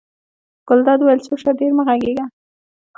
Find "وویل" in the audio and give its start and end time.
1.01-1.19